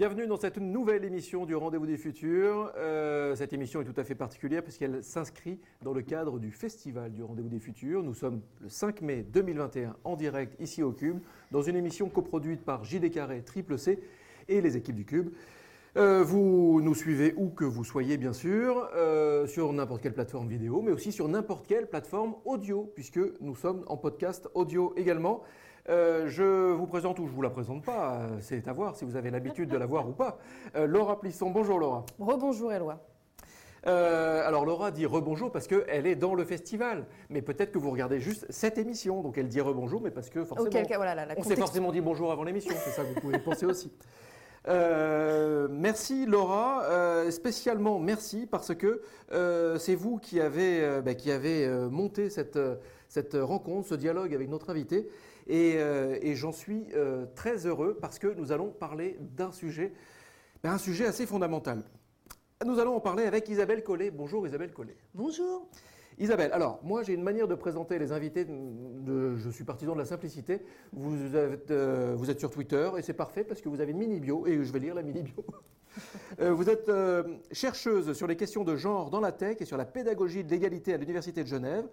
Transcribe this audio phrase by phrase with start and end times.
[0.00, 2.72] Bienvenue dans cette nouvelle émission du Rendez-vous des Futurs.
[2.78, 7.12] Euh, cette émission est tout à fait particulière puisqu'elle s'inscrit dans le cadre du Festival
[7.12, 8.02] du Rendez-vous des Futurs.
[8.02, 11.18] Nous sommes le 5 mai 2021 en direct ici au Cube
[11.50, 14.02] dans une émission coproduite par JD Carré, Triple C
[14.48, 15.34] et les équipes du Cube.
[15.98, 20.48] Euh, vous nous suivez où que vous soyez, bien sûr, euh, sur n'importe quelle plateforme
[20.48, 25.42] vidéo, mais aussi sur n'importe quelle plateforme audio, puisque nous sommes en podcast audio également.
[25.88, 29.04] Euh, je vous présente ou je vous la présente pas, euh, c'est à voir si
[29.04, 30.38] vous avez l'habitude de la voir ou pas.
[30.76, 32.04] Euh, Laura Plisson, bonjour Laura.
[32.18, 32.98] Rebonjour Eloi.
[33.86, 37.90] Euh, alors Laura dit rebonjour parce qu'elle est dans le festival, mais peut-être que vous
[37.90, 41.34] regardez juste cette émission, donc elle dit rebonjour, mais parce que forcément, voilà, la, la
[41.38, 43.90] on s'est forcément dit bonjour avant l'émission, c'est ça que vous pouvez penser aussi.
[44.68, 49.00] Euh, merci Laura, Euh, spécialement merci parce que
[49.32, 52.58] euh, c'est vous qui avez, bah, qui avez monté cette,
[53.08, 55.08] cette rencontre, ce dialogue avec notre invité
[55.46, 59.92] et, euh, et j'en suis euh, très heureux parce que nous allons parler d'un sujet,
[60.62, 61.82] bah, un sujet assez fondamental.
[62.64, 64.10] Nous allons en parler avec Isabelle Collet.
[64.10, 64.96] Bonjour Isabelle Collet.
[65.14, 65.68] Bonjour.
[66.20, 69.98] Isabelle, alors moi j'ai une manière de présenter les invités, de, je suis partisan de
[69.98, 70.60] la simplicité.
[70.92, 73.98] Vous êtes, euh, vous êtes sur Twitter et c'est parfait parce que vous avez une
[73.98, 75.44] mini bio et je vais lire la mini bio.
[76.40, 79.76] Euh, vous êtes euh, chercheuse sur les questions de genre dans la tech et sur
[79.76, 81.84] la pédagogie de l'égalité à l'Université de Genève.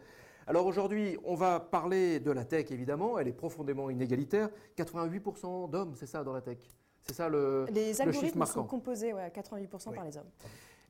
[0.50, 4.50] Alors aujourd'hui, on va parler de la tech évidemment, elle est profondément inégalitaire.
[4.78, 6.58] 88% d'hommes, c'est ça dans la tech?
[7.02, 9.95] C'est ça le, Les le algorithmes sont composés ouais, à 88% Oui.
[9.95, 10.30] par les hommes.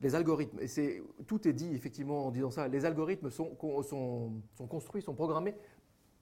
[0.00, 3.50] Les algorithmes, et c'est, tout est dit effectivement en disant ça, les algorithmes sont,
[3.82, 5.56] sont construits, sont programmés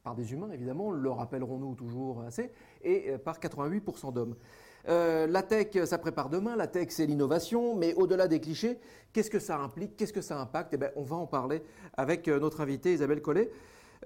[0.03, 2.51] par des humains évidemment, le rappellerons-nous toujours assez,
[2.83, 4.37] et euh, par 88% d'hommes.
[4.89, 8.79] Euh, la tech, ça prépare demain, la tech c'est l'innovation, mais au-delà des clichés,
[9.13, 10.75] qu'est-ce que ça implique, qu'est-ce que ça impacte?
[10.75, 11.63] Eh ben, On va en parler
[11.97, 13.51] avec euh, notre invitée Isabelle Collet.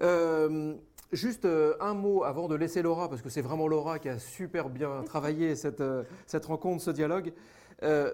[0.01, 0.73] Euh,
[1.11, 1.47] juste
[1.79, 5.03] un mot avant de laisser Laura, parce que c'est vraiment Laura qui a super bien
[5.05, 5.83] travaillé cette,
[6.25, 7.33] cette rencontre, ce dialogue.
[7.83, 8.11] Euh,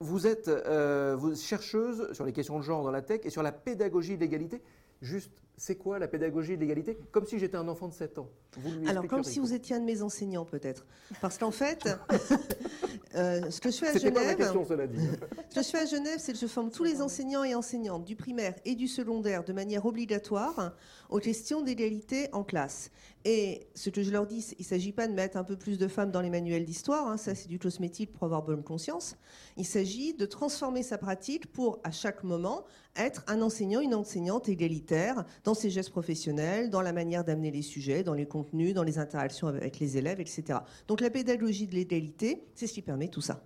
[0.00, 3.42] vous êtes euh, vous, chercheuse sur les questions de genre dans la tech et sur
[3.42, 4.60] la pédagogie de l'égalité.
[5.00, 5.30] Juste,
[5.62, 6.98] c'est quoi la pédagogie de l'égalité?
[7.12, 8.28] Comme si j'étais un enfant de 7 ans.
[8.56, 10.84] Vous lui Alors, comme si vous étiez un de mes enseignants, peut-être.
[11.20, 11.88] Parce qu'en fait,
[13.14, 14.98] euh, ce que je fais à C'était pas ma Genève, question, cela dit.
[15.50, 18.04] ce que je fais à Genève, c'est que je forme tous les enseignants et enseignantes
[18.04, 20.72] du primaire et du secondaire de manière obligatoire
[21.10, 22.90] aux questions d'égalité en classe.
[23.24, 25.78] Et ce que je leur dis, il ne s'agit pas de mettre un peu plus
[25.78, 29.16] de femmes dans les manuels d'histoire, hein, ça c'est du cosmétique pour avoir bonne conscience.
[29.56, 32.64] Il s'agit de transformer sa pratique pour, à chaque moment,
[32.96, 37.62] être un enseignant, une enseignante égalitaire dans ses gestes professionnels, dans la manière d'amener les
[37.62, 40.58] sujets, dans les contenus, dans les interactions avec les élèves, etc.
[40.88, 43.40] Donc la pédagogie de l'égalité, c'est ce qui permet tout ça.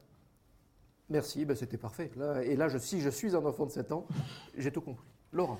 [1.08, 2.10] Merci, ben c'était parfait.
[2.16, 4.06] Là, et là, je, si je suis un enfant de 7 ans,
[4.56, 5.06] j'ai tout compris.
[5.32, 5.58] Laura,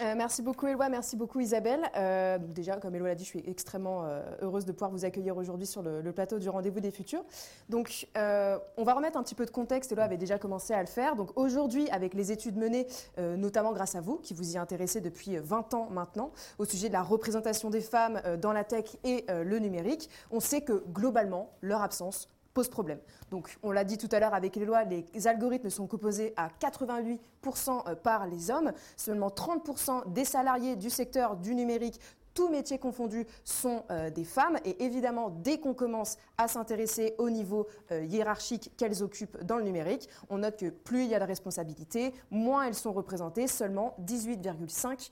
[0.00, 1.82] Euh, merci beaucoup Eloi, merci beaucoup Isabelle.
[1.96, 5.36] Euh, déjà, comme Eloi l'a dit, je suis extrêmement euh, heureuse de pouvoir vous accueillir
[5.36, 7.22] aujourd'hui sur le, le plateau du Rendez-vous des Futurs.
[7.68, 9.92] Donc, euh, on va remettre un petit peu de contexte.
[9.92, 11.14] Eloi avait déjà commencé à le faire.
[11.14, 12.86] Donc, aujourd'hui, avec les études menées,
[13.18, 16.88] euh, notamment grâce à vous, qui vous y intéressez depuis 20 ans maintenant, au sujet
[16.88, 20.62] de la représentation des femmes euh, dans la tech et euh, le numérique, on sait
[20.62, 22.98] que globalement, leur absence pose problème.
[23.30, 26.48] Donc, on l'a dit tout à l'heure avec les lois, les algorithmes sont composés à
[26.60, 28.72] 88% par les hommes.
[28.96, 32.00] Seulement 30% des salariés du secteur du numérique
[32.34, 37.30] tous métiers confondus sont euh, des femmes et évidemment dès qu'on commence à s'intéresser au
[37.30, 41.20] niveau euh, hiérarchique qu'elles occupent dans le numérique, on note que plus il y a
[41.20, 45.10] de responsabilités, moins elles sont représentées, seulement 18,5%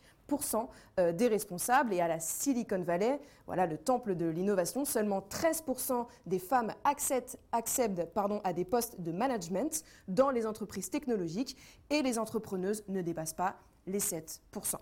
[0.98, 6.06] euh, des responsables et à la Silicon Valley, voilà le temple de l'innovation, seulement 13%
[6.26, 11.56] des femmes acceptent, acceptent pardon, à des postes de management dans les entreprises technologiques
[11.90, 14.76] et les entrepreneuses ne dépassent pas les 7%.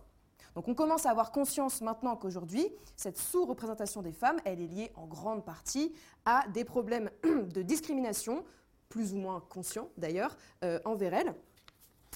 [0.54, 2.66] Donc on commence à avoir conscience maintenant qu'aujourd'hui,
[2.96, 5.94] cette sous-représentation des femmes, elle est liée en grande partie
[6.24, 8.44] à des problèmes de discrimination,
[8.88, 11.34] plus ou moins conscients d'ailleurs, euh, envers elles.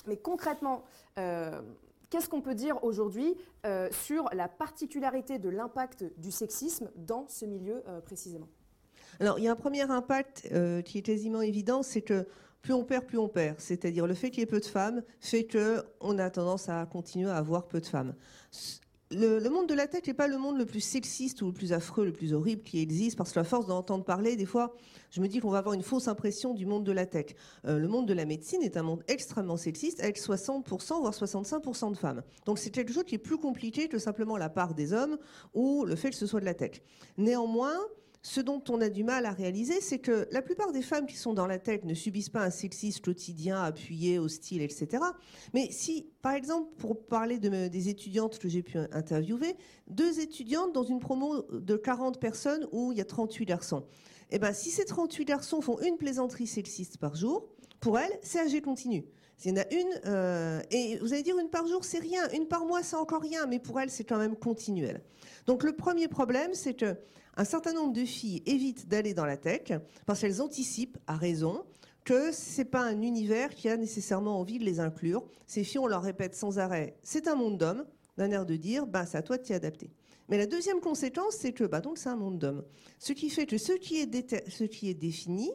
[0.06, 0.82] Mais concrètement,
[1.18, 1.62] euh,
[2.12, 7.46] qu'est-ce qu'on peut dire aujourd'hui euh, sur la particularité de l'impact du sexisme dans ce
[7.46, 8.48] milieu euh, précisément?
[9.18, 12.26] Alors, il y a un premier impact euh, qui est quasiment évident, c'est que
[12.60, 13.58] plus on perd, plus on perd.
[13.58, 16.84] C'est-à-dire le fait qu'il y ait peu de femmes fait que on a tendance à
[16.84, 18.14] continuer à avoir peu de femmes.
[19.14, 21.72] Le, monde de la tech n'est pas le monde le plus sexiste ou le plus
[21.72, 24.74] affreux, le plus horrible qui existe, parce que à force d'en entendre parler, des fois,
[25.10, 27.34] je me dis qu'on va avoir une fausse impression du monde de la tech.
[27.66, 31.92] Euh, le monde de la médecine est un monde extrêmement sexiste, avec 60%, voire 65%
[31.92, 32.22] de femmes.
[32.46, 35.18] Donc c'est quelque chose qui est plus compliqué que simplement la part des hommes
[35.52, 36.80] ou le fait que ce soit de la tech.
[37.18, 37.76] Néanmoins,
[38.22, 41.16] ce dont on a du mal à réaliser, c'est que la plupart des femmes qui
[41.16, 45.02] sont dans la tech ne subissent pas un sexisme quotidien appuyé, hostile, etc.
[45.54, 49.56] Mais si, par exemple, pour parler des étudiantes que j'ai pu interviewer,
[49.88, 53.84] deux étudiantes dans une promo de 40 personnes où il y a 38 garçons.
[54.30, 57.48] Eh ben, si ces 38 garçons font une plaisanterie sexiste par jour,
[57.80, 59.04] pour elles, c'est âgé continu.
[59.36, 62.30] S'il y en a une, euh, et vous allez dire une par jour, c'est rien,
[62.32, 65.02] une par mois, c'est encore rien, mais pour elles, c'est quand même continuel.
[65.46, 66.96] Donc le premier problème, c'est que
[67.36, 69.72] un certain nombre de filles évitent d'aller dans la tech
[70.06, 71.64] parce qu'elles anticipent, à raison,
[72.04, 75.24] que c'est pas un univers qui a nécessairement envie de les inclure.
[75.46, 77.84] Ces filles, on leur répète sans arrêt, c'est un monde d'hommes,
[78.18, 79.90] d'un air de dire, bah, c'est à toi de t'y adapter.
[80.28, 82.64] Mais la deuxième conséquence, c'est que bah, c'est un monde d'hommes.
[82.98, 85.50] Ce qui fait que ce qui est, ce qui est défini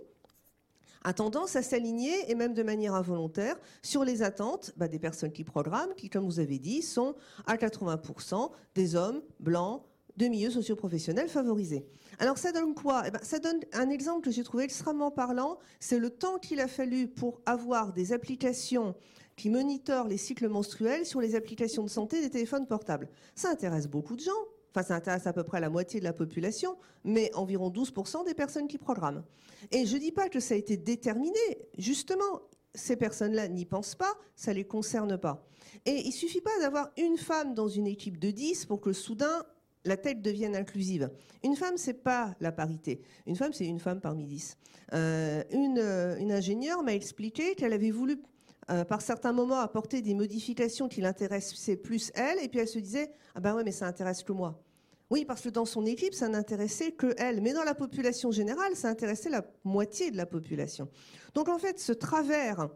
[1.03, 5.31] a tendance à s'aligner, et même de manière involontaire, sur les attentes bah, des personnes
[5.31, 7.15] qui programment, qui, comme vous avez dit, sont
[7.45, 9.83] à 80% des hommes blancs
[10.17, 11.85] de milieux socioprofessionnels favorisés.
[12.19, 13.03] Alors ça donne quoi?
[13.05, 16.59] Eh ben, Ça donne un exemple que j'ai trouvé extrêmement parlant, c'est le temps qu'il
[16.59, 18.95] a fallu pour avoir des applications
[19.35, 23.07] qui monitorent les cycles menstruels sur les applications de santé des téléphones portables.
[23.35, 24.31] Ça intéresse beaucoup de gens.
[24.71, 28.33] Enfin, ça intéresse à peu près la moitié de la population, mais environ 12% des
[28.33, 29.23] personnes qui programment.
[29.71, 31.39] Et je ne dis pas que ça a été déterminé.
[31.77, 32.41] Justement,
[32.73, 35.47] ces personnes-là n'y pensent pas, ça ne les concerne pas.
[35.85, 39.45] Et il suffit pas d'avoir une femme dans une équipe de 10 pour que soudain,
[39.87, 41.09] la tête devienne inclusive.
[41.43, 43.01] Une femme, c'est pas la parité.
[43.25, 44.57] Une femme, c'est une femme parmi dix.
[44.93, 48.21] Euh, une, euh, une, ingénieure m'a expliqué qu'elle avait voulu,
[48.69, 52.79] euh, par certains moments, apporter des modifications qui l'intéressaient plus elle, et puis elle se
[52.79, 54.61] disait ah ben ouais, mais ça intéresse que moi.
[55.09, 58.75] Oui, parce que dans son équipe, ça n'intéressait que elle, mais dans la population générale,
[58.75, 60.89] ça intéressait la moitié de la population.
[61.33, 62.69] Donc en fait, ce travers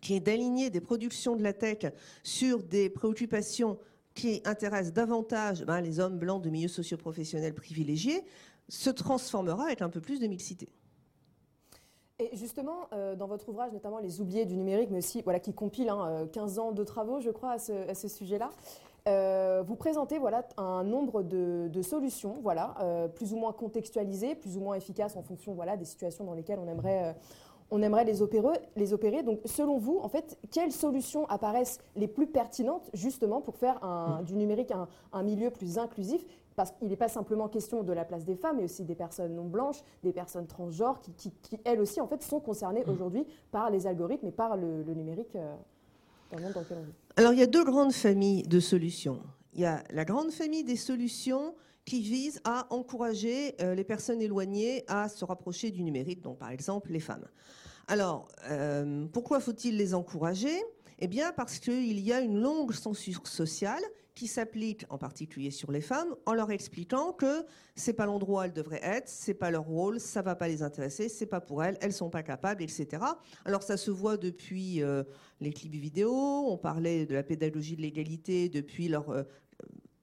[0.00, 1.92] qui est d'aligner des productions de la tech
[2.22, 3.78] sur des préoccupations
[4.14, 8.24] qui intéresse davantage ben, les hommes blancs de milieux socioprofessionnels privilégiés
[8.68, 10.68] se transformera avec un peu plus de mixité.
[12.20, 15.52] Et justement, euh, dans votre ouvrage, notamment Les oubliés du numérique, mais aussi voilà, qui
[15.52, 15.92] compile
[16.32, 18.50] 15 hein, ans de travaux, je crois, à ce, sujet-là,
[19.08, 24.56] euh, vous présentez voilà, un nombre de, solutions, voilà, euh, plus ou moins contextualisées, plus
[24.56, 27.16] ou moins efficaces en fonction voilà, des situations dans lesquelles on aimerait,
[27.74, 29.24] on aimerait les opérer, les opérer.
[29.24, 34.24] Donc, selon vous, en fait, quelles solutions apparaissent les plus pertinentes justement pour faire mm.
[34.24, 34.72] du numérique
[35.12, 36.24] un, milieu plus inclusif?
[36.54, 39.34] Parce qu'il n'est pas simplement question de la place des femmes, mais aussi des personnes
[39.34, 41.32] non blanches, des personnes transgenres, qui,
[41.64, 42.90] elles aussi, en fait, sont concernées mm.
[42.90, 45.52] aujourd'hui par les algorithmes et par le, numérique euh,
[46.30, 46.94] dans le monde dans lequel on vit.
[47.16, 49.20] Alors, il y a deux grandes familles de solutions.
[49.52, 54.22] Il y a la grande famille des solutions qui visent à encourager euh, les personnes
[54.22, 57.26] éloignées à se rapprocher du numérique, donc par exemple les femmes.
[57.86, 60.62] Alors, euh, pourquoi faut-il les encourager?
[61.00, 63.82] Eh bien, parce qu'il y a une longue censure sociale
[64.14, 67.44] qui s'applique en particulier sur les femmes, en leur expliquant que
[67.74, 70.62] c'est pas l'endroit où elles devraient être, c'est pas leur rôle, ça va pas les
[70.62, 73.02] intéresser, c'est pas pour elles, elles sont pas capables, etc.
[73.44, 75.02] Alors ça se voit depuis euh,
[75.40, 79.24] les clips vidéo, on parlait de la pédagogie de l'égalité depuis leur euh,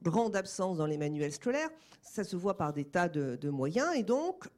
[0.01, 1.69] grande absence dans les manuels scolaires,
[2.01, 4.49] ça se voit par des tas de, moyens, et donc,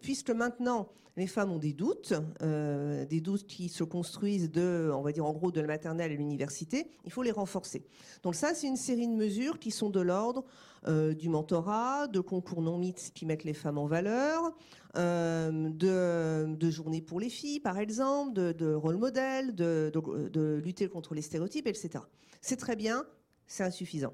[0.00, 0.88] puisque maintenant
[1.18, 5.26] les femmes ont des doutes, euh, des doutes qui se construisent de, on va dire
[5.26, 6.92] en gros, de la maternelle à l'université.
[7.04, 7.84] Il faut les renforcer.
[8.22, 10.44] Donc ça, c'est une série de mesures qui sont de l'ordre
[10.86, 14.54] euh, du mentorat, de concours non mythes qui mettent les femmes en valeur,
[14.96, 21.22] euh, de, journées pour les filles, par exemple, de, rôle modèle, de lutter contre les
[21.22, 22.04] stéréotypes, etc.
[22.40, 23.04] C'est très bien,
[23.48, 24.12] c'est insuffisant.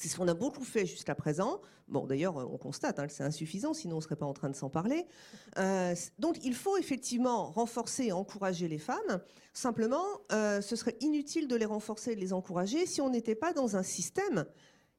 [0.00, 1.60] C'est ce qu'on a beaucoup fait jusqu'à présent.
[1.86, 4.48] Bon, d'ailleurs, on constate hein, que c'est insuffisant, sinon on ne serait pas en train
[4.48, 5.06] de s'en parler.
[5.58, 9.20] Euh, donc, il faut effectivement renforcer et encourager les femmes.
[9.52, 13.34] Simplement, euh, ce serait inutile de les renforcer et de les encourager si on n'était
[13.34, 14.46] pas dans un système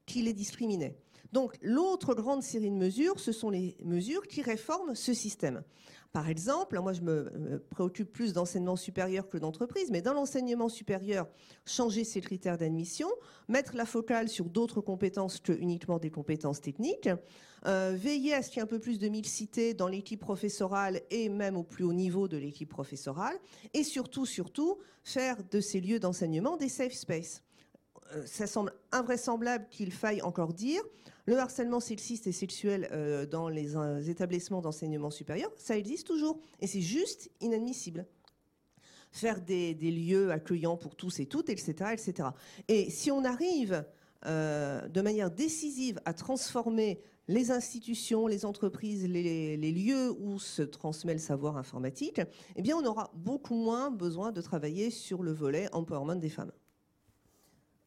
[0.06, 0.96] qui les discriminait.
[1.32, 5.64] Donc, l'autre grande série de mesures, ce sont les mesures qui réforment ce système.
[6.12, 11.26] Par exemple, moi je me préoccupe plus d'enseignement supérieur que d'entreprise, mais dans l'enseignement supérieur,
[11.64, 13.08] changer ses critères d'admission,
[13.48, 17.08] mettre la focale sur d'autres compétences que uniquement des compétences techniques,
[17.66, 21.00] euh, veiller à ce qu'il y ait un peu plus de mixité dans l'équipe professorale
[21.10, 23.38] et même au plus haut niveau de l'équipe professorale,
[23.72, 27.42] et surtout, surtout, faire de ces lieux d'enseignement des safe spaces.
[28.16, 30.82] Euh, ça semble invraisemblable qu'il faille encore dire
[31.26, 36.40] le harcèlement sexiste et sexuel euh, dans les euh, établissements d'enseignement supérieur, ça existe toujours.
[36.60, 38.06] Et c'est juste inadmissible.
[39.12, 41.90] Faire des, lieux accueillants pour tous et toutes, etc.
[41.92, 42.30] etc.
[42.68, 43.84] Et si on arrive
[44.24, 51.12] de manière décisive à transformer les institutions, les entreprises, les, les, lieux où se transmet
[51.12, 52.22] le savoir informatique,
[52.54, 56.52] eh bien, on aura beaucoup moins besoin de travailler sur le volet empowerment des femmes.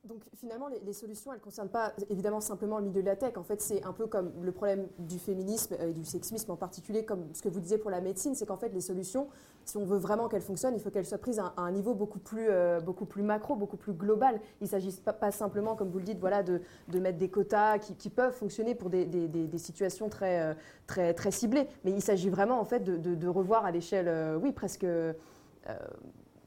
[0.05, 3.37] Donc finalement, les, solutions, elles ne concernent pas évidemment simplement le milieu de la tech.
[3.37, 7.05] En fait, c'est un peu comme le problème du féminisme et du sexisme en particulier,
[7.05, 9.27] comme ce que vous disiez pour la médecine, c'est qu'en fait, les solutions,
[9.65, 12.19] si on veut vraiment qu'elles fonctionnent, il faut qu'elles soient prises à, un niveau beaucoup
[12.19, 14.39] plus, euh, beaucoup plus macro, beaucoup plus global.
[14.61, 17.79] Il ne s'agit pas, simplement, comme vous le dites, voilà, de, de mettre des quotas
[17.79, 20.53] qui, peuvent fonctionner pour des, des, des, situations très, euh,
[20.85, 21.67] très, très ciblées.
[21.83, 24.85] Mais il s'agit vraiment en fait de, de revoir à l'échelle, euh, oui, presque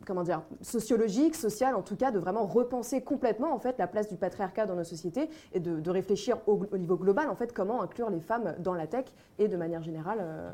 [0.09, 4.09] comment dire, sociologique, sociale, en tout cas, de vraiment repenser complètement en fait la place
[4.09, 8.09] du patriarcat dans nos sociétés et de, réfléchir au, niveau global en fait comment inclure
[8.09, 9.05] les femmes dans la tech
[9.39, 10.51] et de manière générale euh,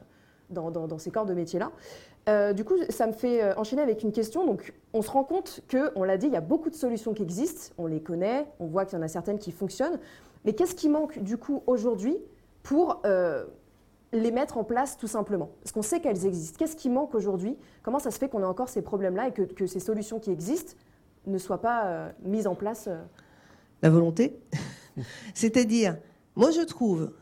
[0.51, 1.71] dans, ces corps de métiers-là.
[2.29, 4.45] Euh, du coup, ça me fait euh, enchaîner avec une question.
[4.45, 7.15] Donc, on se rend compte que, on l'a dit, il y a beaucoup de solutions
[7.15, 7.73] qui existent.
[7.79, 10.01] On les connaît, on voit qu'il y en a certaines qui fonctionnent.
[10.45, 12.17] Mais qu'est-ce qui manque du coup aujourd'hui
[12.63, 13.03] pour
[14.15, 16.57] les mettre en place tout simplement Parce qu'on sait qu'elles existent.
[16.59, 17.57] Qu'est-ce qui manque aujourd'hui?
[17.83, 20.75] Comment ça se fait qu'on a encore ces problèmes-là et que, ces solutions qui existent
[21.27, 23.01] ne soient pas euh, mises en place euh?
[23.83, 24.39] La volonté?
[25.35, 25.99] C'est-à-dire,
[26.37, 27.13] moi je trouve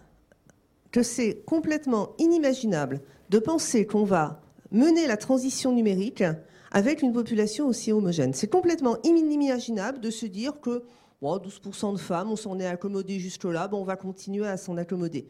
[0.91, 6.23] que c'est complètement inimaginable de penser qu'on va mener la transition numérique
[6.71, 8.35] avec une population aussi homogène.
[8.35, 10.85] C'est complètement inimaginable de se dire que
[11.23, 14.77] 12% de femmes, on s'en est accommodé juste là, bon, on va continuer à s'en
[14.77, 15.29] accommoder.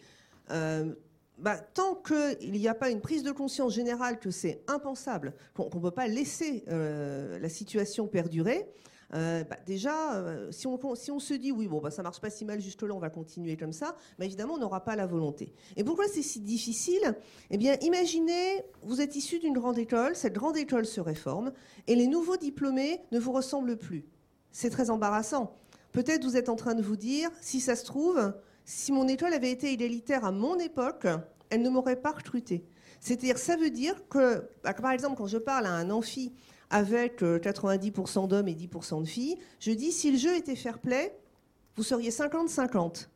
[0.51, 0.95] Euh,
[1.39, 5.65] bah, tant qu'il n'y a pas une prise de conscience générale que c'est impensable, qu'on
[5.65, 8.69] ne peut pas laisser euh, la situation perdurer,
[9.15, 10.79] euh, bah, déjà, euh, si, on,
[11.19, 13.57] se dit oui, bon, bah, ça marche pas si mal jusque là, on va continuer
[13.57, 15.53] comme ça, bah, évidemment, on n'aura pas la volonté.
[15.77, 17.15] Et pourquoi c'est si difficile?
[17.51, 21.53] Eh bien, imaginez, vous êtes issu d'une grande école, cette grande école se réforme,
[21.87, 24.07] et les nouveaux diplômés ne vous ressemblent plus.
[24.51, 25.59] C'est très embarrassant.
[25.93, 28.33] Peut-être vous êtes en train de vous dire, si ça se trouve,
[28.65, 31.07] si mon école avait été égalitaire à mon époque,
[31.51, 32.65] elle ne m'aurait pas recruté.
[33.01, 36.33] C'est-à-dire, ça veut dire que, bah, par exemple, quand je parle à un amphi
[36.71, 40.79] avec 90% euh, d'hommes et 10% de filles, je dis, si le jeu était fair
[40.79, 41.15] play,
[41.77, 43.09] vous seriez 50-50.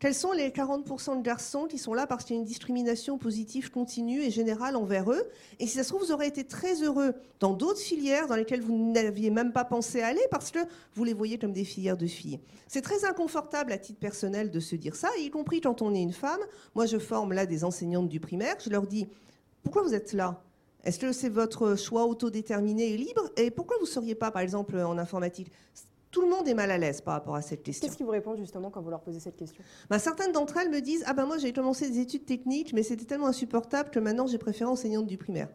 [0.00, 3.16] Quels sont les 40% de garçons qui sont là parce qu'il y a une discrimination
[3.16, 5.22] positive continue et générale envers eux
[5.60, 8.60] Et si ça se trouve, vous aurez été très heureux dans d'autres filières dans lesquelles
[8.60, 10.58] vous n'aviez même pas pensé aller parce que
[10.94, 12.40] vous les voyez comme des filières de filles.
[12.66, 16.02] C'est très inconfortable à titre personnel de se dire ça, y compris quand on est
[16.02, 16.40] une femme.
[16.74, 18.56] Moi, je forme là des enseignantes du primaire.
[18.62, 19.06] Je leur dis,
[19.62, 20.42] pourquoi vous êtes là?
[20.84, 23.30] Est-ce que c'est votre choix autodéterminé et libre?
[23.36, 25.50] Et pourquoi vous ne seriez pas, par exemple, en informatique?
[26.14, 27.84] Tout le monde est mal à l'aise par rapport à cette question.
[27.84, 29.64] Qu'est-ce qu'ils vous répondent justement quand vous leur posez cette question?
[29.90, 32.84] Bah, Certaines d'entre elles me disent Ah ben moi j'ai commencé des études techniques, mais
[32.84, 35.48] c'était tellement insupportable que maintenant j'ai préféré enseignante du primaire.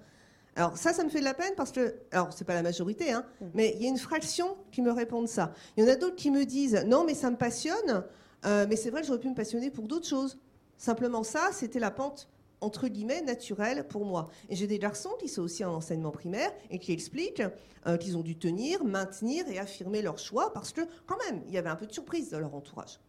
[0.58, 3.10] Alors ça, ça me fait de la peine parce que, alors c'est pas la majorité,
[3.14, 3.46] hein, mm.
[3.54, 5.54] mais il y a une fraction qui me répondent ça.
[5.78, 8.04] Il y en a d'autres qui me disent Non mais ça me passionne,
[8.46, 10.40] euh, mais c'est vrai que j'aurais pu me passionner pour d'autres choses.
[10.78, 12.28] Simplement ça, c'était la pente
[12.62, 14.30] entre guillemets, naturel pour moi.
[14.50, 17.44] Et j'ai des garçons qui sont aussi en enseignement primaire et qui expliquent
[17.88, 21.54] euh, qu'ils ont dû tenir, maintenir et affirmer leur choix parce que, quand même, il
[21.54, 23.00] y avait un peu de surprise dans leur entourage.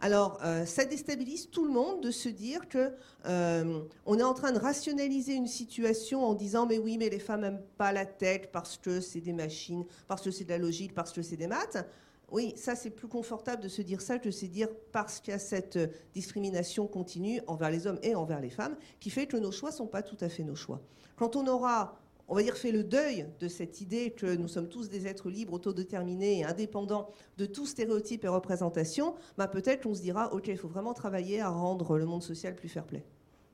[0.00, 2.92] Alors, euh, ça déstabilise tout le monde de se dire que
[3.26, 7.18] euh, on est en train de rationaliser une situation en disant mais oui, mais les
[7.18, 10.58] femmes n'aiment pas la tech parce que c'est des machines, parce que c'est de la
[10.58, 11.84] logique, parce que c'est des maths.
[12.30, 15.32] Oui, ça c'est plus confortable de se dire ça que de se dire parce qu'il
[15.32, 19.26] y a cette euh, discrimination continue envers les hommes et envers les femmes qui fait
[19.26, 20.82] que nos choix ne sont pas tout à fait nos choix.
[21.16, 24.68] Quand on aura, on va dire, fait le deuil de cette idée que nous sommes
[24.68, 27.08] tous des êtres libres, autodéterminés et indépendants
[27.38, 31.40] de tout stéréotype et représentation, bah peut-être qu'on se dira, ok, il faut vraiment travailler
[31.40, 33.04] à rendre le monde social plus fair-play.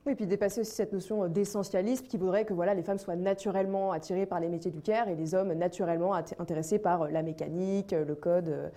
[0.05, 2.99] Oui, et puis dépasser aussi cette notion euh, d'essentialisme qui voudrait que voilà, les femmes
[2.99, 7.09] soient naturellement attirées par les métiers du care et les hommes naturellement intéressés par euh,
[7.09, 8.71] la mécanique, euh, le code,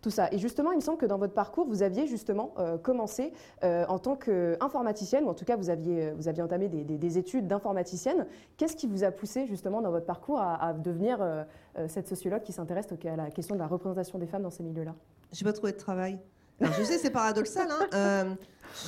[0.00, 0.28] tout ça.
[0.32, 4.16] Et justement, il me semble que dans votre parcours, vous aviez justement commencé en tant
[4.16, 8.26] qu'informaticienne, ou en tout cas vous aviez, vous aviez entamé des, études d'informaticienne.
[8.56, 11.24] Qu'est-ce qui vous a poussé justement dans votre parcours à, devenir
[11.86, 14.96] cette sociologue qui s'intéresse à la question de la représentation des femmes dans ces milieux-là?
[15.32, 16.18] Je n'ai pas trouvé de travail.
[16.78, 17.68] Je sais, c'est paradoxal.
[17.92, 18.36] Hein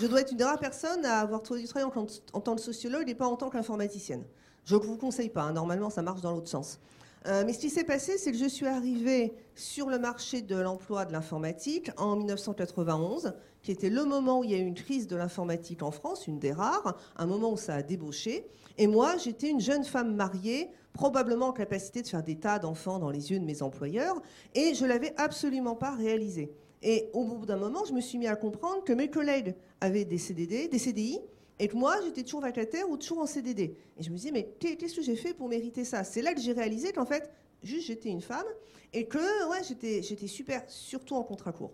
[0.01, 1.89] je dois être une des rares personnes à avoir trouvé du travail
[2.33, 4.25] en, tant que sociologue et pas en tant qu'informaticienne.
[4.65, 5.53] Je ne vous conseille pas, hein.
[5.53, 6.81] normalement ça marche dans l'autre sens.
[7.27, 10.57] Euh, mais ce qui s'est passé, c'est que je suis arrivée sur le marché de
[10.57, 14.75] l'emploi de l'informatique en 1991, qui était le moment où il y a eu une
[14.75, 18.47] crise de l'informatique en France, une des rares, un moment où ça a débauché.
[18.77, 22.99] Et moi, j'étais une jeune femme mariée, probablement en capacité de faire des tas d'enfants
[22.99, 24.21] dans les yeux de mes employeurs,
[24.55, 26.53] et je l'avais absolument pas réalisé.
[26.87, 30.05] Et au bout d'un moment, je me suis mis à comprendre que mes collègues avaient
[30.05, 31.19] des CDD, des CDI,
[31.59, 33.75] et que moi, j'étais toujours vacataire ou toujours en CDD.
[33.97, 36.05] Et je me disais, mais qu'est-ce que j'ai fait pour mériter ça?
[36.05, 37.31] C'est là que j'ai réalisé qu'en fait,
[37.63, 38.45] juste j'étais une femme
[38.93, 39.19] et que
[39.67, 41.73] j'étais super, surtout en contrat court.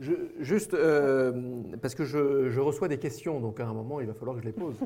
[0.00, 1.32] Juste, euh,
[1.82, 4.46] parce que je, reçois des questions, donc à un moment, il va falloir que je
[4.46, 4.76] les pose.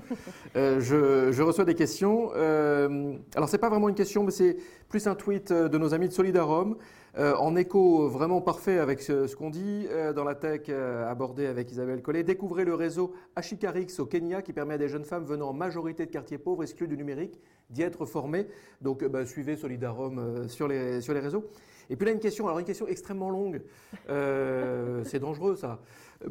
[0.56, 2.30] Euh, je, reçois des questions.
[2.34, 4.56] Euh, alors, ce n'est pas vraiment une question, mais c'est
[4.88, 6.76] plus un tweet de nos amis de Solidarum,
[7.16, 12.22] en écho vraiment parfait avec ce, qu'on dit dans la tech abordée avec Isabelle Collet.
[12.22, 16.06] Découvrez le réseau Ashikarix au Kenya, qui permet à des jeunes femmes venant en majorité
[16.06, 17.40] de quartiers pauvres, exclus du numérique,
[17.70, 18.46] d'y être formées.
[18.82, 21.44] Donc, bah, suivez Solidarum sur, les, sur les réseaux.
[21.90, 23.62] Et puis là, une question, alors une question extrêmement longue.
[24.08, 25.80] Euh, c'est dangereux, ça.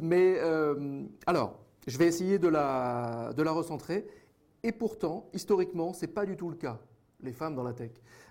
[0.00, 4.06] Mais euh, alors, je vais essayer de la, de la recentrer.
[4.62, 6.78] Et pourtant, historiquement, ce n'est pas du tout le cas,
[7.22, 7.90] les femmes dans la tech.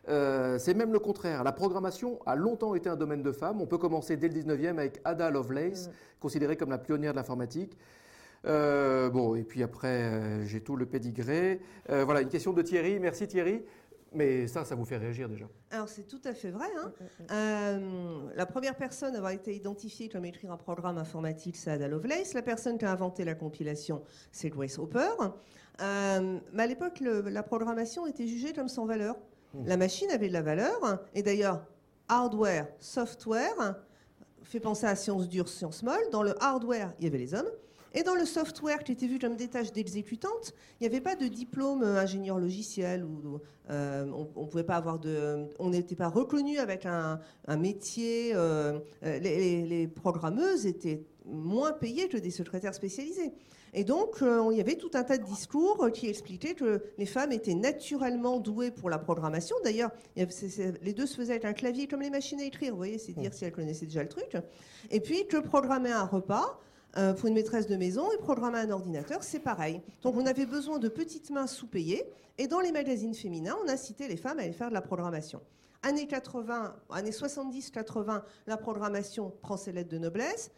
[0.10, 1.44] Euh, c'est même le contraire.
[1.44, 3.62] La programmation a longtemps été un domaine de femmes.
[3.62, 5.92] On peut commencer dès le 19e avec Ada Lovelace, mm.
[6.20, 7.78] considérée comme la pionnière de l'informatique.
[8.44, 11.60] bon, et puis après, j'ai tout le pédigré.
[11.88, 13.00] voilà, une question de Thierry.
[13.00, 13.62] Merci Thierry.
[14.14, 15.46] Mais ça, ça vous fait réagir déjà.
[15.70, 16.68] Alors c'est tout à fait vrai.
[16.78, 16.92] Hein.
[17.00, 17.28] Mm, mm, mm.
[17.32, 21.88] Euh, la première personne à avoir été identifiée comme écrire un programme informatique, c'est Ada
[21.88, 22.34] Lovelace.
[22.34, 25.12] La personne qui a inventé la compilation, c'est Grace Hopper.
[25.82, 29.16] Euh, mais à l'époque, la programmation était jugée comme sans valeur.
[29.66, 31.00] La machine avait de la valeur.
[31.14, 31.66] Et d'ailleurs,
[32.08, 33.76] hardware, software,
[34.44, 36.10] fait penser à sciences dures, sciences molles.
[36.12, 37.50] Dans le hardware, il y avait les hommes.
[37.94, 41.16] Et dans le software qui était vu comme des tâches d'exécutante, il n'y avait pas
[41.16, 44.06] de diplôme euh, ingénieur logiciel ou euh,
[44.36, 47.20] on, pouvait pas avoir de, on n'était pas reconnu avec un,
[47.58, 48.32] métier.
[48.34, 53.32] Euh, les, programmeuses étaient moins payées que des secrétaires spécialisés.
[53.74, 57.32] Et donc, il y avait tout un tas de discours qui expliquaient que les femmes
[57.32, 59.56] étaient naturellement douées pour la programmation.
[59.64, 62.72] D'ailleurs, les deux se faisaient avec un clavier comme les machines à écrire.
[62.72, 64.36] Vous voyez, c'est dire si elles connaissaient déjà le truc.
[64.90, 66.60] Et puis, que programmer un repas,
[66.98, 69.82] euh, pour une maîtresse de maison et programmer un ordinateur, c'est pareil.
[70.02, 72.06] Donc on avait besoin de petites mains sous-payées
[72.38, 75.42] et dans les magazines féminins, on cité les femmes à aller faire de la programmation.
[75.84, 80.52] Années 80, années 70-80, la programmation prend ses lettres de noblesse.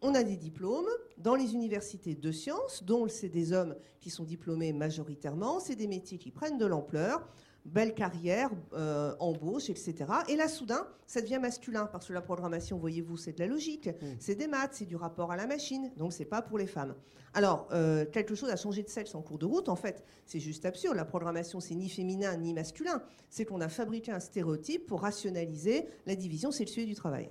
[0.00, 4.24] On a des diplômes dans les universités de sciences, dont c'est des hommes qui sont
[4.24, 5.60] diplômés majoritairement.
[5.60, 7.28] C'est des métiers qui prennent de l'ampleur
[7.64, 9.94] belle carrière, euh, embauche, etc.
[10.28, 13.88] Et là, soudain, ça devient masculin, parce que la programmation, voyez-vous, c'est de la logique,
[13.88, 14.06] mm.
[14.18, 16.94] c'est des maths, c'est du rapport à la machine, donc c'est pas pour les femmes.
[17.32, 20.40] Alors, euh, quelque chose a changé de sexe en cours de route, en fait, c'est
[20.40, 20.96] juste absurde.
[20.96, 23.02] La programmation, c'est ni féminin ni masculin.
[23.28, 27.30] C'est qu'on a fabriqué un stéréotype pour rationaliser la division sexuelle du travail.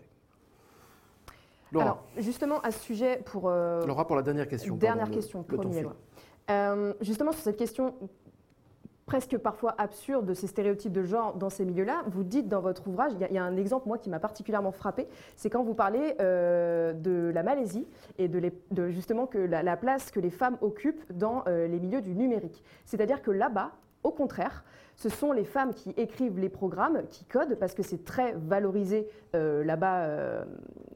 [1.75, 3.49] Alors, justement, à ce sujet, pour.
[3.49, 4.75] Euh, Laura, pour la dernière question.
[4.75, 5.85] Dernière question, premier.
[6.49, 7.93] Euh, justement, sur cette question
[9.09, 12.03] presque parfois absurde de ces stéréotypes de genre dans ces milieux-là.
[12.05, 15.07] Vous dites dans votre ouvrage, il y, a un exemple moi qui m'a particulièrement frappé,
[15.35, 17.87] c'est quand vous parlez euh, de la Malaisie
[18.19, 18.51] et de,
[18.89, 22.63] justement que la, place que les femmes occupent dans euh, les milieux du numérique.
[22.85, 23.71] C'est-à-dire que là-bas,
[24.03, 24.63] au contraire,
[24.99, 29.07] ce sont les femmes qui écrivent les programmes, qui codent, parce que c'est très valorisé
[29.33, 30.43] euh, là-bas, euh,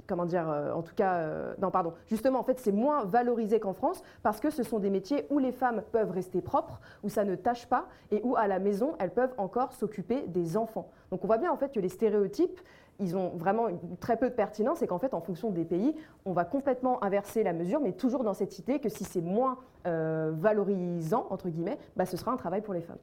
[0.08, 1.26] comment dire, euh, en tout cas,
[1.62, 4.90] non, pardon, justement, en fait, c'est moins valorisé qu'en France, parce que ce sont des
[4.90, 8.48] métiers où les femmes peuvent rester propres, où ça ne tâche pas, et où à
[8.48, 10.90] la maison, elles peuvent encore s'occuper des enfants.
[11.10, 12.60] Donc on voit bien en fait que les stéréotypes,
[13.00, 13.68] ils ont vraiment
[14.02, 17.42] très peu de pertinence et qu'en fait, en fonction des pays, on va complètement inverser
[17.42, 22.06] la mesure, mais toujours dans cette idée que si c'est moins valorisant, entre guillemets, bah,
[22.06, 22.98] ce sera un travail pour les femmes.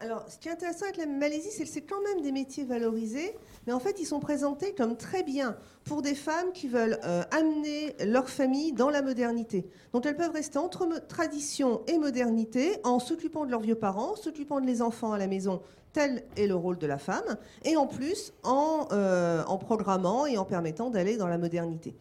[0.00, 2.64] Alors, ce qui est intéressant avec la Malaisie, c'est que c'est quand même des métiers
[2.64, 6.98] valorisés, mais en fait, ils sont présentés comme très bien pour des femmes qui veulent
[7.04, 9.64] euh, amener leur famille dans la modernité.
[9.92, 14.60] Donc, elles peuvent rester entre tradition et modernité en s'occupant de leurs vieux parents, s'occupant
[14.60, 15.62] de les enfants à la maison.
[15.92, 20.36] Tel est le rôle de la femme, et en plus en, euh, en programmant et
[20.36, 21.94] en permettant d'aller dans la modernité.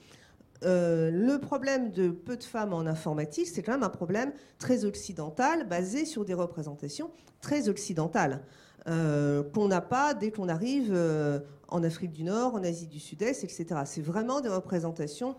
[0.64, 4.86] Euh, le problème de peu de femmes en informatique, c'est quand même un problème très
[4.86, 7.10] occidental, basé sur des représentations
[7.42, 8.44] très occidentales,
[8.88, 13.00] euh, qu'on n'a pas dès qu'on arrive euh, en Afrique du Nord, en Asie du
[13.00, 13.82] Sud-Est, etc.
[13.86, 15.36] C'est vraiment des représentations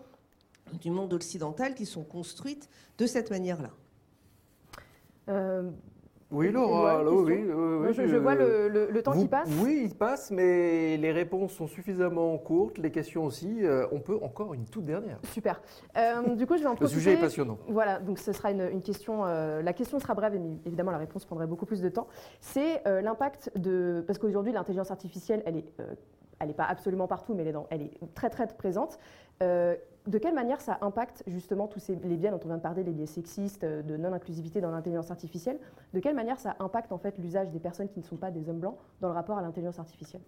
[0.81, 3.69] du monde occidental qui sont construites de cette manière-là.
[6.33, 9.47] Oui, Laura, oui, oui, je, vois le, temps qui passe.
[9.61, 13.63] Oui, il passe, mais les réponses sont suffisamment courtes, les questions aussi.
[13.63, 15.19] Euh, on peut encore une toute dernière.
[15.31, 15.61] Super.
[15.95, 16.95] Euh, du coup, je vais en profiter.
[16.95, 17.59] Le sujet est passionnant.
[17.67, 19.25] Voilà, donc ce sera une, question.
[19.25, 22.07] Euh, la question sera brève, mais évidemment, la réponse prendrait beaucoup plus de temps.
[22.41, 24.03] C'est l'impact de.
[24.07, 25.65] Parce qu'aujourd'hui, l'intelligence artificielle, elle est
[26.43, 28.99] elle n'est pas absolument partout, mais elle est, très très présente.
[29.41, 29.75] Euh,
[30.07, 32.91] de quelle manière ça impacte justement tous les biais dont on vient de parler, les
[32.91, 35.59] biais sexistes, euh, de non-inclusivité dans l'intelligence artificielle
[35.93, 38.49] De quelle manière ça impacte en fait l'usage des personnes qui ne sont pas des
[38.49, 40.21] hommes blancs dans le rapport à l'intelligence artificielle?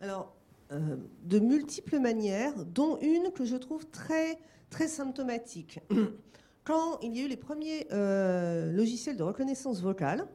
[0.00, 0.34] Alors,
[0.72, 4.38] euh, de multiples manières, dont une que je trouve très,
[4.70, 5.80] très symptomatique.
[6.64, 10.26] Quand il y a eu les premiers logiciels de reconnaissance vocale,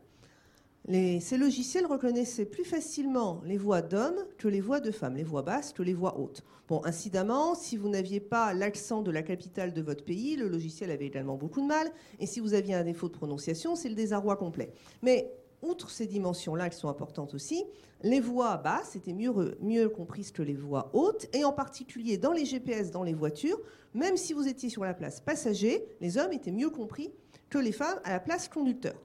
[0.89, 5.41] ces logiciels reconnaissaient plus facilement les voix d'hommes que les voix de femmes, les voix
[5.41, 6.43] basses que les voix hautes.
[6.67, 10.91] Bon, incidemment, si vous n'aviez pas l'accent de la capitale de votre pays, le logiciel
[10.91, 11.91] avait également beaucoup de mal.
[12.19, 14.73] Et si vous aviez un défaut de prononciation, c'est le désarroi complet.
[15.01, 17.63] Mais outre ces dimensions-là qui sont importantes aussi,
[18.01, 22.43] les voix basses étaient mieux comprises que les voix hautes, et en particulier dans les
[22.43, 23.59] GPS, dans les voitures,
[23.93, 27.13] même si vous étiez sur la place passager, les hommes étaient mieux compris
[27.49, 28.95] que les femmes à la place conducteur.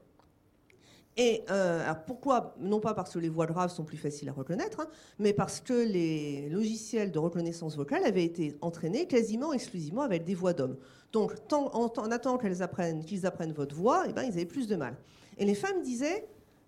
[1.20, 4.33] Et euh, alors pourquoi Non pas parce que les voix graves sont plus faciles à
[4.33, 4.87] reconnaître, hein,
[5.18, 10.37] mais parce que les logiciels de reconnaissance vocale avaient été entraînés quasiment exclusivement avec des
[10.37, 10.76] voix d'hommes.
[11.12, 14.96] Donc, en, en attendant qu'ils apprennent votre voix, eh ben, ils avaient plus de mal.
[15.38, 16.24] Et les femmes disaient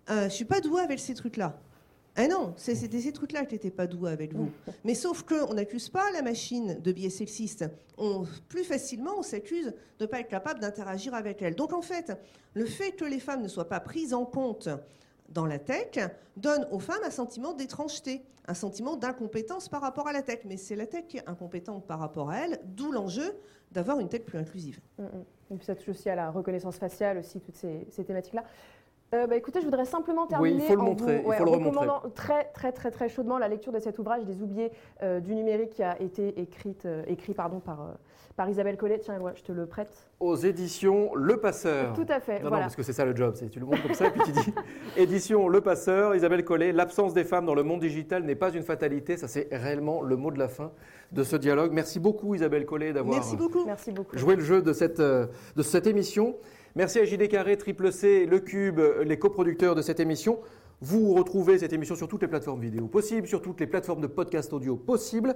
[0.09, 1.57] euh, Je suis pas douée avec ces trucs-là.
[2.15, 4.49] Ah non, c'était ces trucs-là qui n'étaient pas doués avec vous.
[4.83, 7.65] Mais sauf qu'on n'accuse pas la machine de biais sexiste.
[7.97, 11.55] On, plus facilement, on s'accuse de ne pas être capable d'interagir avec elle.
[11.55, 12.11] Donc en fait,
[12.53, 14.67] le fait que les femmes ne soient pas prises en compte
[15.29, 15.97] dans la tech
[16.35, 20.39] donne aux femmes un sentiment d'étrangeté, un sentiment d'incompétence par rapport à la tech.
[20.45, 23.33] Mais c'est la tech qui est incompétente par rapport à elle, d'où l'enjeu
[23.71, 24.81] d'avoir une tech plus inclusive.
[24.97, 25.25] Mm, mm.
[25.51, 28.43] Et puis ça touche aussi à la reconnaissance faciale, aussi, toutes ces, ces thématiques-là.
[29.13, 31.43] Euh, bah, écoutez, je voudrais simplement terminer il faut le en montrer, vous il faut
[31.43, 31.69] le remontrer.
[31.69, 34.71] recommandant très, très, très, très chaudement la lecture de cet ouvrage des oubliés
[35.03, 37.91] euh, du numérique qui a été écrite, euh, écrit pardon, par, euh,
[38.37, 38.99] par Isabelle Collet.
[38.99, 39.91] Tiens, Éloi, je te le prête.
[40.21, 41.91] Aux éditions Le Passeur.
[41.93, 43.83] Tout à fait, Non, non, parce que c'est ça le job, c'est tu le montres
[43.83, 44.53] comme ça et puis tu dis
[44.95, 48.63] édition Le Passeur, Isabelle Collet, l'absence des femmes dans le monde digital n'est pas une
[48.63, 50.71] fatalité, ça c'est réellement le mot de la fin
[51.11, 51.73] de ce dialogue.
[51.73, 53.65] Merci beaucoup Isabelle Collet d'avoir Merci beaucoup.
[53.65, 54.17] Merci beaucoup.
[54.17, 56.37] joué le jeu de cette, euh, de cette émission.
[56.75, 60.39] Merci à JD Carré, Triple C, Le Cube, les coproducteurs de cette émission.
[60.79, 64.07] Vous retrouvez cette émission sur toutes les plateformes vidéo possibles, sur toutes les plateformes de
[64.07, 65.35] podcast audio possibles.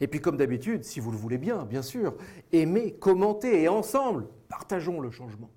[0.00, 2.16] Et puis comme d'habitude, si vous le voulez bien, bien sûr,
[2.52, 5.50] aimez, commentez et ensemble, partageons le changement.